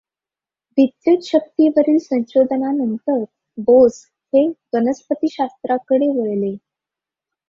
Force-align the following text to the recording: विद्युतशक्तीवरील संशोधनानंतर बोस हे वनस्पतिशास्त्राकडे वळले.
विद्युतशक्तीवरील 0.77 1.97
संशोधनानंतर 1.97 3.23
बोस 3.57 4.01
हे 4.33 4.45
वनस्पतिशास्त्राकडे 4.73 6.07
वळले. 6.17 6.55